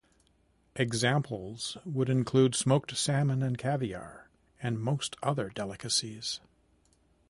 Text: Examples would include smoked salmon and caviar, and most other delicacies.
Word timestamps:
Examples 0.77 1.77
would 1.85 2.09
include 2.09 2.55
smoked 2.55 2.97
salmon 2.97 3.43
and 3.43 3.55
caviar, 3.55 4.29
and 4.59 4.81
most 4.81 5.15
other 5.21 5.49
delicacies. 5.49 6.39